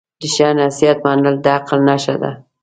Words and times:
د 0.19 0.23
ښه 0.33 0.47
نصیحت 0.59 0.99
منل 1.05 1.35
د 1.43 1.47
عقل 1.57 1.79
نښه 1.87 2.15
ده. 2.21 2.31